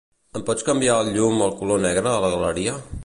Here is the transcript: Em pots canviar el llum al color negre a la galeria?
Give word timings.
Em 0.37 0.45
pots 0.45 0.65
canviar 0.69 0.95
el 1.03 1.11
llum 1.17 1.43
al 1.49 1.53
color 1.61 1.85
negre 1.85 2.13
a 2.15 2.19
la 2.25 2.33
galeria? 2.37 2.79